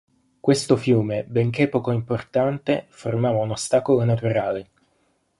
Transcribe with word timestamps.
Questo 0.39 0.77
fiume, 0.77 1.25
benché 1.25 1.67
poco 1.69 1.91
importante, 1.91 2.87
formava 2.89 3.37
un 3.37 3.51
ostacolo 3.51 4.03
naturale. 4.03 4.69